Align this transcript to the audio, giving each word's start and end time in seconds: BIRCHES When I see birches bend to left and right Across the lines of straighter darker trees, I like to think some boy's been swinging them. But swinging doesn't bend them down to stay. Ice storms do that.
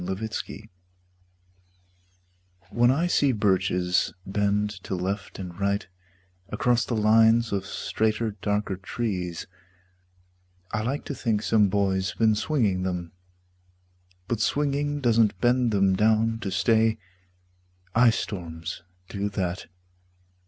BIRCHES 0.03 0.63
When 2.71 2.89
I 2.89 3.05
see 3.05 3.31
birches 3.33 4.11
bend 4.25 4.71
to 4.83 4.95
left 4.95 5.37
and 5.37 5.55
right 5.59 5.85
Across 6.49 6.85
the 6.85 6.95
lines 6.95 7.51
of 7.51 7.67
straighter 7.67 8.31
darker 8.41 8.77
trees, 8.77 9.45
I 10.71 10.81
like 10.81 11.05
to 11.05 11.13
think 11.13 11.43
some 11.43 11.69
boy's 11.69 12.15
been 12.15 12.33
swinging 12.33 12.81
them. 12.81 13.11
But 14.27 14.39
swinging 14.41 15.01
doesn't 15.01 15.39
bend 15.39 15.69
them 15.69 15.95
down 15.95 16.39
to 16.39 16.49
stay. 16.49 16.97
Ice 17.93 18.17
storms 18.17 18.81
do 19.07 19.29
that. 19.29 19.67